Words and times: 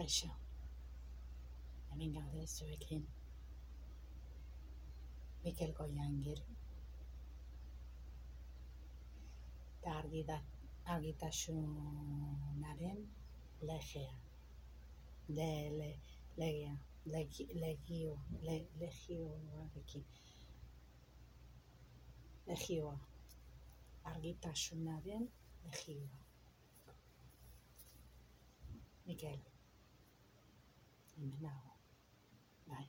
Hemen 0.00 0.32
gaude 2.12 2.46
zuekin. 2.46 3.08
Mikel 5.44 5.72
Goianger. 5.76 6.40
Eta 9.74 9.90
argi 9.98 10.22
da, 10.24 10.38
argitasunaren 10.94 13.00
legea. 13.60 14.16
De, 15.28 15.70
le, 15.76 16.00
legea. 16.36 16.78
Legi, 17.04 17.46
legio, 17.60 18.18
le, 18.40 18.68
legioarekin. 18.78 20.04
Legioa. 22.46 22.98
Argitasunaren 24.14 25.32
legioa. 25.68 26.18
Mikel. 29.06 29.49
Hemen 31.20 31.42
nago. 31.42 31.70
Bai. 32.66 32.86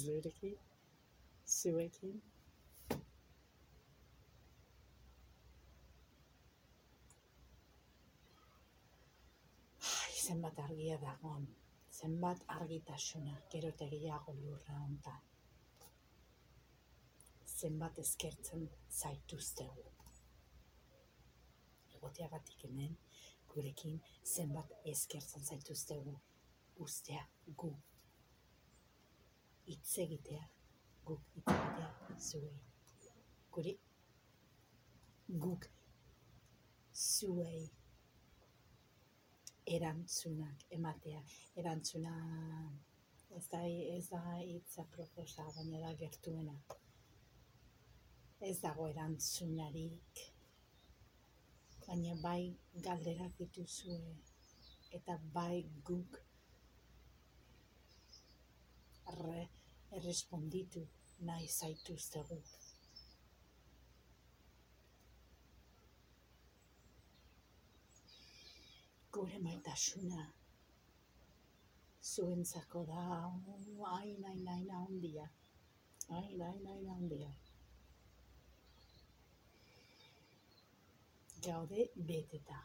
Zurekin. 0.00 0.58
Zuekin. 1.46 2.22
Ai, 9.80 10.12
zenbat 10.26 10.58
argia 10.58 10.98
dagoen. 11.06 11.48
Zenbat 11.90 12.44
argitasuna. 12.58 13.38
Gero 13.56 13.72
eta 13.72 13.88
gehiago 13.94 14.36
lurra 14.42 14.76
hontan. 14.82 15.22
Zenbat 17.56 17.98
eskertzen 18.04 18.68
zaituztegu. 19.00 19.88
Egoteagatik 21.96 22.68
hemen, 22.68 22.96
gurekin 23.54 24.00
zenbat 24.24 24.72
eskertzen 24.92 25.44
zaituztegu. 25.44 26.14
Ustea 26.84 27.22
gu. 27.62 27.70
Hitz 29.66 29.98
egitea. 30.04 30.48
Guk 31.04 31.22
hitz 31.34 31.48
egitea 31.54 32.18
zuei. 32.18 32.58
Guri 33.54 33.78
guk 35.46 35.68
zuei 36.92 37.64
erantzunak 39.76 40.66
ematea. 40.78 41.22
Erantzuna 41.56 42.14
ez 43.36 43.46
da, 43.50 43.60
ez 43.66 44.08
da 44.10 44.22
hitza 44.38 44.84
proposa, 44.90 45.46
baina 45.56 45.80
da 45.82 45.94
gertuena. 45.98 46.54
Ez 48.44 48.58
dago 48.60 48.86
erantzunarik, 48.90 50.24
baina 51.94 52.14
bai 52.22 52.44
galderak 52.84 53.32
dituzue 53.38 53.98
eta 54.96 55.14
bai 55.34 55.62
guk 55.86 56.16
erre, 59.12 59.42
erresponditu 59.96 60.82
nahi 61.28 61.46
zaituztegu. 61.58 62.38
Gure 69.12 69.38
maitasuna 69.46 70.26
zuentzako 72.02 72.84
da 72.90 73.06
hain 73.94 74.24
hain 74.26 74.46
hain 74.52 74.68
handia. 74.80 75.30
Hain 76.10 76.40
hain 76.42 76.66
hain 76.66 76.86
handia. 76.96 77.34
Gaude 81.44 81.90
beteta, 81.94 82.58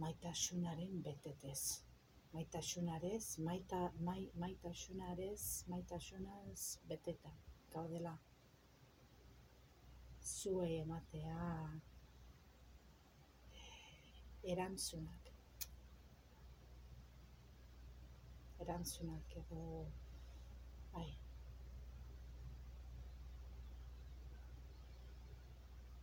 maitasunaren 0.00 1.02
betetez. 1.04 1.84
Maitasunarez, 2.32 3.38
maita, 3.44 3.80
mai, 4.00 4.30
maitasunarez, 4.40 5.64
maitasunaz 5.68 6.78
beteta. 6.88 7.32
Gaudela. 7.74 8.14
Zuei 10.22 10.78
ematea 10.80 11.42
erantzunak. 14.54 15.28
Erantzunak 18.64 19.36
edo, 19.42 19.66
bai, 20.94 21.10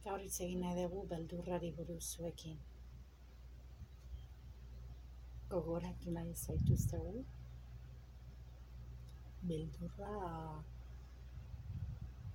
gaur 0.10 0.22
hitz 0.26 0.40
egin 0.44 0.62
nahi 0.64 0.76
dugu 0.78 1.02
beldurrari 1.10 1.68
buruz 1.78 2.04
zuekin. 2.14 2.56
Gogoratu 5.52 6.14
nahi 6.16 6.32
zaituztegu. 6.44 7.12
Beldurra, 9.50 10.16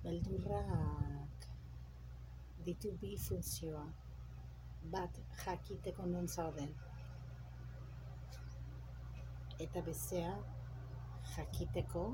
beldurrak 0.05 1.49
ditu 2.67 2.93
bi 3.01 3.11
funtzioa. 3.25 3.83
Bat, 4.95 5.19
jakiteko 5.43 6.07
non 6.13 6.31
zauden. 6.37 6.71
Eta 9.67 9.83
bestea, 9.89 10.31
jakiteko 11.35 12.05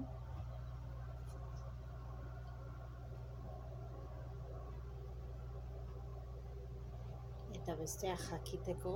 eta 7.61 7.75
bestea 7.77 8.13
jakiteko 8.17 8.91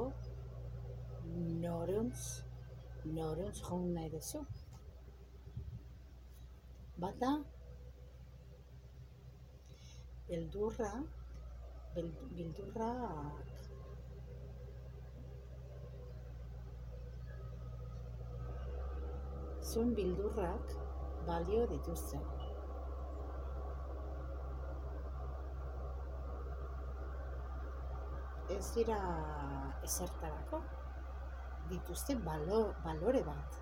noruntz, 1.64 2.22
noruntz 3.18 3.60
joan 3.60 3.92
nahi 3.94 4.10
duzu. 4.10 4.40
Bata, 7.04 7.30
beldurra, 10.30 10.90
bel, 11.94 12.10
beldurrak 12.40 13.54
zuen 19.62 19.94
bildurrak 20.02 20.74
balio 21.30 21.68
dituzte. 21.76 22.26
Ez 28.56 28.66
dira 28.76 28.98
ezertarako, 29.84 30.62
dituzte 31.70 32.16
balo, 32.28 32.60
balore 32.84 33.24
bat. 33.28 33.58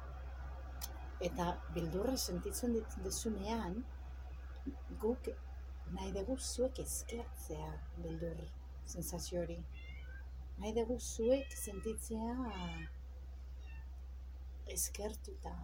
Eta 1.28 1.48
bildurra 1.76 2.16
sentitzen 2.18 2.74
dit- 2.78 2.98
duzunean, 3.06 3.80
guk 5.04 5.30
nahi 5.96 6.12
dugu 6.18 6.38
zuek 6.38 6.80
eskertzea 6.84 7.72
beldur 8.04 8.44
sensazio 8.96 9.42
hori. 9.42 9.58
Nahi 10.60 10.74
dugu 10.80 11.00
zuek 11.00 11.58
sentitzea 11.58 12.36
eskertuta 14.76 15.56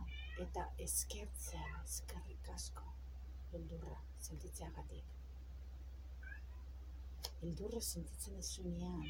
eta 0.46 0.66
eskertzea 0.88 1.70
eskerrik 1.84 2.50
asko 2.56 2.84
beldurra 3.52 4.02
sentitzeagatik. 4.20 5.19
Beldurra 7.42 7.82
sentitzen 7.82 8.36
duzunean 8.40 9.04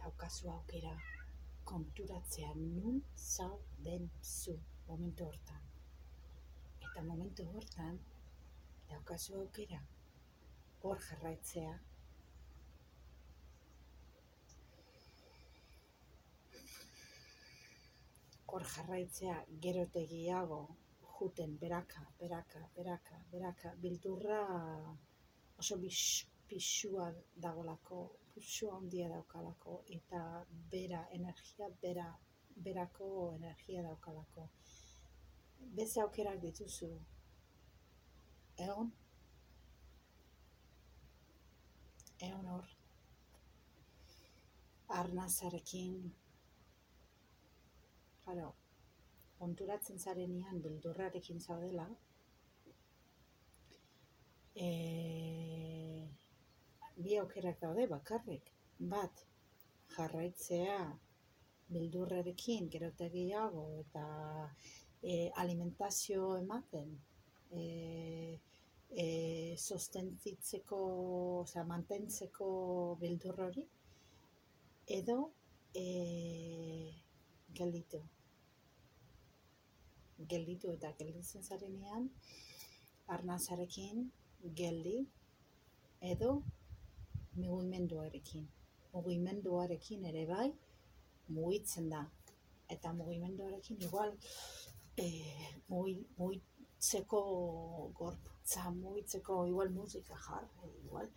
daukazu 0.00 0.50
aukera 0.54 0.94
konturatzea 1.70 2.52
nun 2.54 3.02
zauden 3.16 4.10
zu 4.22 4.54
momentu 4.88 5.24
hortan. 5.24 5.62
Eta 6.86 7.02
momentu 7.10 7.46
hortan 7.52 8.00
daukazu 8.90 9.36
aukera 9.42 9.80
hor 10.82 10.98
jarraitzea 11.08 11.72
hor 18.52 18.64
jarraitzea 18.74 19.34
gero 19.64 19.82
eta 19.88 20.02
gehiago 20.12 20.60
juten 21.18 21.58
beraka, 21.60 22.02
beraka, 22.20 22.60
beraka, 22.76 23.20
beraka, 23.32 23.74
bildurra 23.82 24.38
oso 25.58 25.76
bis, 25.82 26.26
dagolako, 27.36 27.98
pisua 28.34 28.76
handia 28.76 29.08
daukalako, 29.08 29.82
eta 29.96 30.44
bera, 30.70 31.02
energia 31.12 31.68
bera, 31.82 32.06
berako 32.56 33.34
energia 33.36 33.82
daukalako. 33.82 34.48
Beste 35.78 36.00
aukerak 36.00 36.40
dituzu, 36.42 36.92
egon, 38.68 38.92
egon 42.30 42.48
hor, 42.54 42.72
arnazarekin, 45.00 46.08
Claro, 48.28 48.48
konturatzen 49.38 49.96
zarenean 49.98 50.58
beldurrarekin 50.60 51.38
zaudela, 51.40 51.86
e, 54.54 54.66
bi 57.08 57.16
aukerak 57.16 57.60
daude 57.62 57.86
bakarrik. 57.88 58.50
Bat, 58.92 59.20
jarraitzea 59.94 60.80
bildurrarekin 61.72 62.68
gero 62.72 62.90
eta 62.92 63.06
gehiago 63.14 63.62
eta 63.80 64.02
e, 65.00 65.30
alimentazio 65.42 66.26
ematen 66.36 66.90
e, 67.60 67.62
e, 68.90 69.06
sostentzitzeko, 69.56 70.80
osea, 71.44 71.64
mantentzeko 71.70 72.50
beldur 73.00 73.40
hori, 73.46 73.64
edo 74.98 75.18
e, 75.72 75.86
gelditu. 77.62 78.02
Gelditu 80.34 80.76
eta 80.76 80.92
gelditzen 81.00 81.48
zarenean, 81.48 82.12
arnazarekin 83.16 84.08
geldi, 84.60 84.98
edo 86.12 86.32
mugimenduarekin. 87.42 88.46
Mugimenduarekin 88.92 90.04
ere 90.10 90.24
bai, 90.26 90.48
mugitzen 91.28 91.88
da. 91.92 92.04
Eta 92.68 92.92
mugimenduarekin 92.92 93.80
igual 93.86 94.12
eh, 94.98 95.54
mugitzeko 95.68 97.22
gorputza, 98.00 98.70
mugitzeko 98.82 99.46
igual 99.48 99.72
musika 99.72 100.18
jar, 100.26 100.44
igual 100.84 101.08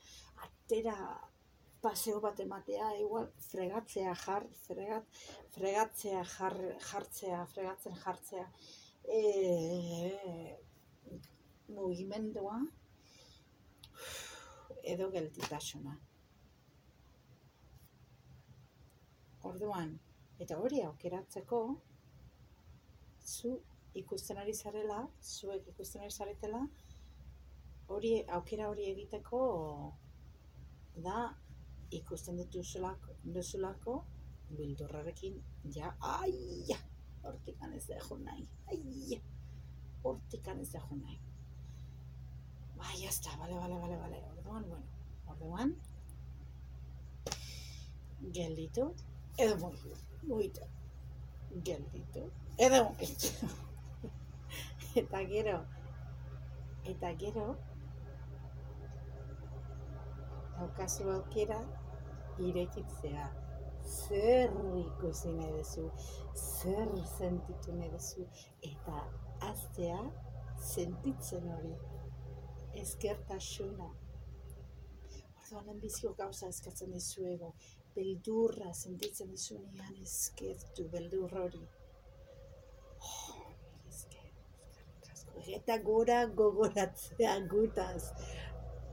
atera 0.45 0.95
paseo 1.81 2.19
bat 2.21 2.39
ematea, 2.39 2.91
igual 3.01 3.27
fregatzea 3.49 4.13
jar, 4.25 4.45
fregat, 4.67 5.23
fregatzea 5.55 6.21
jar, 6.35 6.57
jartzea, 6.91 7.41
fregatzen 7.55 7.97
jartzea, 8.03 8.45
e, 9.03 9.21
mugimendua 11.73 12.59
edo 14.93 15.09
geltitasuna. 15.11 15.97
Orduan, 19.47 19.95
eta 20.43 20.57
hori 20.61 20.81
aukeratzeko, 20.85 21.61
zu 23.25 23.55
ikusten 23.97 24.37
ari 24.37 24.53
zarela, 24.53 25.01
zuek 25.21 25.67
ikusten 25.73 26.03
ari 26.05 26.11
zaretela, 26.11 26.61
hori 27.91 28.13
aukera 28.37 28.69
hori 28.71 28.87
egiteko 28.91 29.41
da 31.07 31.17
ikusten 31.91 32.37
dituzulako, 32.39 33.17
duzulako 33.23 33.97
bildurrarekin 34.57 35.41
ja, 35.75 35.91
aia, 35.99 36.77
hortikan 37.23 37.73
ez 37.73 37.85
da 37.89 37.99
nahi, 38.23 38.47
aia, 38.71 39.19
hortikan 40.03 40.59
ez 40.59 40.71
da 40.71 40.81
nahi. 40.89 41.19
Bai, 42.77 42.95
jazta, 43.03 43.35
bale, 43.37 43.55
bale, 43.55 43.77
bale, 43.79 43.97
bale, 43.97 44.21
orduan, 44.31 44.67
bueno, 44.69 44.85
orduan, 45.33 45.75
gelditu, 48.33 48.93
edo 49.37 49.55
mugitu, 50.27 50.61
gelditu, 51.63 52.31
edo 52.57 52.83
mugitu. 52.83 53.47
eta 54.95 55.23
gero. 55.23 55.65
Eta 56.83 57.13
gero. 57.15 57.55
Daukazu 60.57 61.09
aukera 61.11 61.59
irekitzea. 62.39 63.29
Zer 63.81 64.51
ikusi 64.77 65.31
nahi 65.33 65.51
duzu? 65.57 65.87
Zer 66.35 66.89
sentitu 67.17 67.73
nahi 67.77 67.89
duzu? 67.91 68.27
Eta 68.61 69.07
aztea 69.51 70.01
sentitzen 70.73 71.49
hori. 71.55 71.73
Ezkertasuna. 72.83 73.89
Orduan 75.41 75.71
enbizio 75.75 76.13
gauza 76.19 76.47
eskatzen 76.47 76.91
dizuego 76.95 77.55
beldurra 77.95 78.73
sentitzen 78.73 79.31
dizunean 79.35 80.01
ezkertu 80.07 80.87
beldur 80.95 81.39
hori 81.43 81.63
eta 85.55 85.77
gora 85.77 86.25
gogoratzea 86.25 87.35
gutaz. 87.49 88.11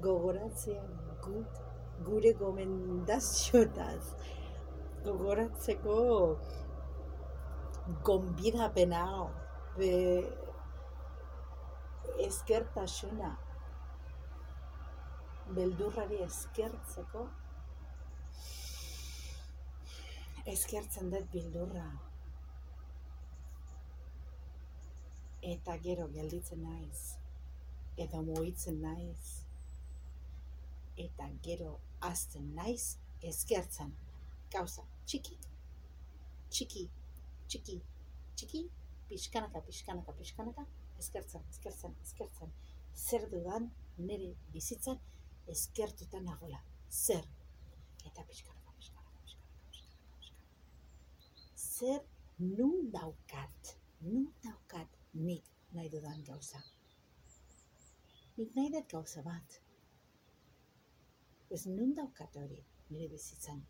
Gogoratzea 0.02 0.82
gut, 1.24 1.58
gure 2.06 2.32
gomendaziotaz. 2.38 4.14
Gogoratzeko 5.04 5.98
gonbidapena 8.04 9.04
be 9.76 9.92
eskertasuna 12.28 13.34
beldurrari 15.56 16.18
eskertzeko 16.24 17.28
eskertzen 20.52 21.10
dut 21.12 21.26
bildurra 21.32 21.88
eta 25.48 25.76
gero 25.84 26.08
gelditzen 26.12 26.62
naiz, 26.62 27.02
eta 28.04 28.20
mugitzen 28.22 28.80
naiz, 28.82 29.44
eta 31.04 31.28
gero 31.44 31.76
azten 32.08 32.50
naiz 32.56 32.96
ezkertzen, 33.30 33.94
gauza, 34.52 34.84
txiki, 35.06 35.38
txiki, 36.50 36.84
txiki, 37.48 37.78
txiki, 38.34 38.64
pixkanaka, 39.08 39.62
pixkanaka, 39.66 40.14
pixkanaka, 40.18 40.66
ezkertzen, 40.98 41.44
ezkertzen, 41.54 41.94
ezkertzen, 42.04 42.52
zer 42.94 43.28
dudan 43.32 43.70
nire 43.98 44.34
bizitzan 44.52 44.98
ezkertutan 45.48 46.26
nagola, 46.28 46.60
zer, 46.90 47.24
eta 48.04 48.24
pixkanaka, 48.28 48.74
pixkanaka, 48.76 49.22
pixkanaka, 49.24 49.68
pixkanaka, 49.72 50.48
zer 51.78 52.02
nun 52.38 52.90
daukat, 52.90 53.76
nun 54.00 54.26
daukat, 54.42 54.98
nik 55.12 55.44
nahi 55.72 55.88
dudan 55.92 56.24
gauza. 56.26 56.60
Nik 58.36 58.54
nahi 58.56 58.70
dut 58.74 58.90
gauza 58.90 59.22
bat. 59.22 59.58
Ez 61.50 61.64
nun 61.66 61.94
daukat 61.96 62.36
hori 62.36 62.60
nire 62.90 63.08
bizitzan. 63.12 63.62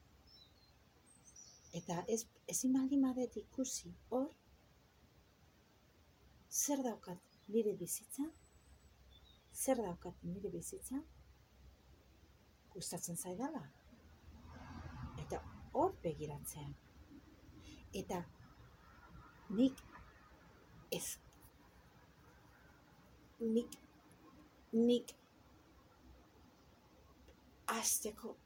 Eta 1.79 2.01
ez, 2.09 2.25
ezin 2.49 2.73
baldin 2.73 3.05
ikusi 3.43 3.93
hor, 4.11 4.33
zer 6.51 6.83
daukat 6.83 7.21
nire 7.49 7.77
bizitzan, 7.77 8.33
zer 9.55 9.77
daukat 9.77 10.25
nire 10.25 10.51
bizitzan, 10.51 11.05
gustatzen 12.73 13.17
zaidala. 13.17 13.65
Eta 15.25 15.43
hor 15.73 15.97
begiratzean. 16.03 16.88
Eta 17.95 18.25
nik 19.49 19.81
ez 20.91 21.19
nik 23.41 23.79
nik 24.73 25.15
azteko 27.67 28.37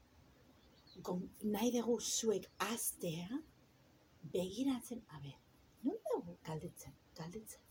nahi 1.41 1.71
dugu 1.71 1.99
zuek 1.99 2.45
aztea 2.71 3.41
begiratzen 4.33 5.01
abe 5.15 5.33
nun 5.83 5.97
dago 6.05 6.37
galdetzen 6.47 6.93
galdetzen 7.15 7.63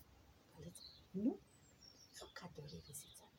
galdetzen 0.53 1.25
nun 1.25 1.39
jokatu 2.21 2.63
hori 2.63 2.81
bizitzen 2.89 3.31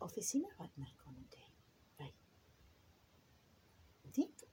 ofizina 0.00 0.48
bat 0.58 0.76
nahiko 0.76 1.10
nuke 1.10 1.44
bai 1.98 2.12
nik 4.16 4.44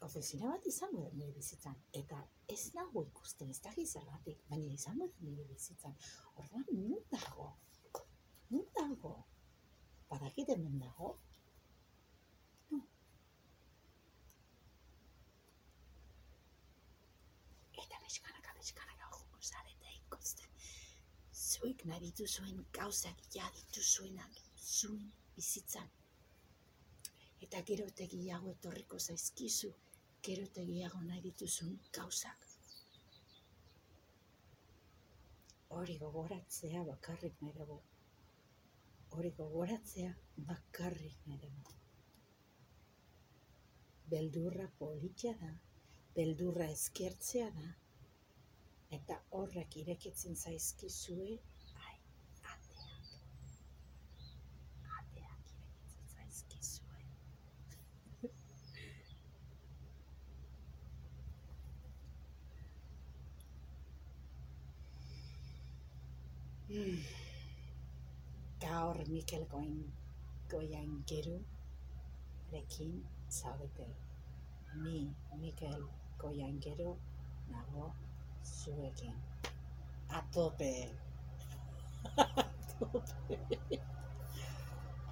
ofizina 0.00 0.50
bat 0.50 0.66
izango 0.66 1.02
da 1.02 1.10
nire 1.10 1.32
bizitzan 1.32 1.76
eta 2.00 2.18
ez 2.54 2.62
nago 2.74 3.02
ikusten 3.08 3.50
ez 3.50 3.60
da 3.66 3.72
gizarbatik 3.76 4.42
baina 4.50 4.72
izango 4.74 5.06
da 5.12 5.28
nire 5.28 5.44
bizitzan 5.52 5.94
orduan 6.42 6.64
nun 6.72 7.04
dago 7.14 7.48
nun 8.50 8.66
dago 8.78 9.14
badakite 10.10 10.56
nun 10.62 10.78
dago 10.78 11.10
no. 12.70 12.80
eta 17.84 18.02
bezkanaka 18.04 18.56
bezkanaka 18.60 19.12
joko 19.18 19.42
zarete 19.50 19.94
ikusten 20.00 20.50
zuek 21.32 21.84
nahi 21.84 22.00
dituzuen 22.08 22.66
gauzak 22.80 23.22
ja 23.38 23.50
dituzuenak 23.60 24.42
zuen 24.78 25.12
bizitzan 25.36 25.88
eta 27.44 27.62
gero 27.70 27.86
tegiago 28.00 28.50
etorriko 28.56 28.98
zaizkizu 28.98 29.72
gero 30.26 30.44
eta 30.48 30.62
gehiago 30.68 31.00
nahi 31.06 31.20
dituzun 31.24 31.74
gauzak. 31.98 32.46
Hori 35.76 35.96
gogoratzea 36.00 36.82
bakarrik 36.88 37.42
nahi 37.42 37.52
dugu. 37.58 37.76
Hori 39.16 39.30
gogoratzea 39.38 40.12
bakarrik 40.50 41.26
nahi 41.26 41.38
dugu. 41.44 41.74
Beldurra 44.10 44.66
politia 44.78 45.34
da, 45.40 45.52
beldurra 46.16 46.68
eskertzea 46.74 47.50
da, 47.60 47.68
eta 48.98 49.18
horrek 49.38 49.76
irekitzen 49.82 50.36
zaizkizue 50.36 51.38
Gaur 68.60 68.96
Mikel 69.08 69.44
Goin 69.48 69.92
Goian 70.50 70.90
Geru 71.08 71.40
rekin 72.52 73.00
zaudete. 73.28 73.88
Ni 74.84 75.08
Mikel 75.40 75.80
Goian 76.20 76.60
Geru 76.60 76.96
nago 77.48 77.94
zuekin. 78.44 79.16
A 80.08 80.20
tope. 80.32 80.92
A 82.42 82.44
tope. 82.72 83.38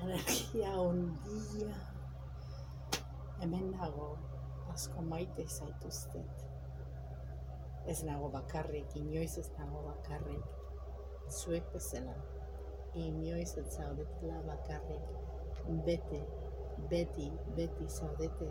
Energia 0.03 0.73
ondia. 0.77 1.77
Hemen 3.41 3.71
nago 3.71 4.19
asko 4.75 5.01
maite 5.01 5.49
zaituztet. 5.49 6.45
Ez 7.87 8.03
nago 8.05 8.29
bakarrik, 8.29 8.97
inoiz 9.01 9.39
ez 9.39 9.49
nago 9.57 9.81
bakarrik. 9.89 10.64
Zuek 11.31 11.73
bezala. 11.73 12.15
Inoiz 12.95 13.57
ez 13.59 13.67
zaudetela 13.77 14.41
bakarrik. 14.47 15.03
Bete, 15.87 16.21
beti, 16.91 17.31
beti 17.57 17.89
zaudete 17.89 18.49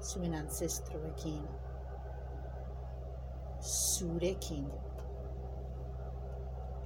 zuen 0.00 0.34
ancestroekin. 0.34 1.46
Zurekin. 3.60 4.66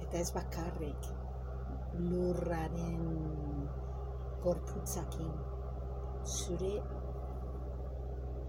Eta 0.01 0.17
ez 0.17 0.31
bakarrik 0.33 1.09
lurraren 1.99 3.01
gorputzakin. 4.43 5.33
Zure 6.23 6.75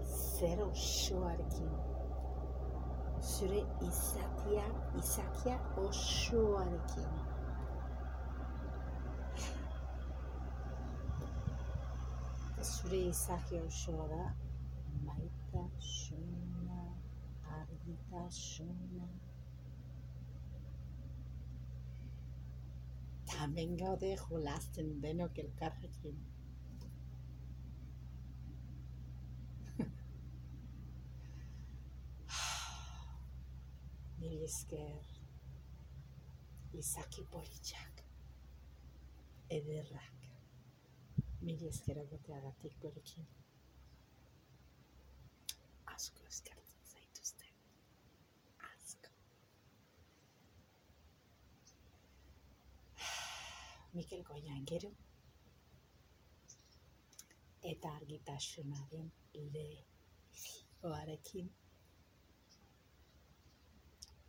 zer 0.05 0.61
osoarekin. 0.69 1.94
Zure 3.25 3.61
izatia, 3.81 4.65
izakia 4.99 5.55
osoarekin. 5.83 7.07
Zure 12.71 12.99
izakia 13.09 13.63
osoa 13.63 14.07
da 14.07 14.23
maitasuna, 15.07 16.79
argitasuna. 17.57 19.09
Tamen 23.25 23.77
gaude 23.77 24.15
jolasten 24.29 25.01
denok 25.01 25.37
elkarrekin. 25.39 26.15
Mil 26.15 26.34
esker 34.45 35.05
izaki 36.73 37.23
politxak 37.33 38.03
ederrak. 39.57 40.27
Mil 41.41 41.63
esker 41.69 41.97
egoteagatik 42.01 42.77
gurekin. 42.81 43.25
Asko 45.95 46.27
eskertzen 46.29 46.85
zaituzte. 46.91 47.49
Asko. 48.69 49.11
Mikel 53.97 54.23
Goian 54.29 54.65
gero 54.73 54.93
eta 57.65 57.95
argitasunaren 57.97 59.11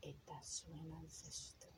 lehoarekin 0.07 0.15
eta 0.15 0.41
zuen 0.43 0.93
ancestroekin. 0.93 1.76